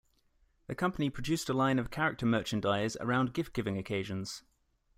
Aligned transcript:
The 0.65 0.73
company 0.73 1.11
produced 1.11 1.47
a 1.47 1.53
line 1.53 1.77
of 1.77 1.91
character 1.91 2.25
merchandise 2.25 2.97
around 2.99 3.33
gift-giving 3.33 3.77
occasions. 3.77 4.41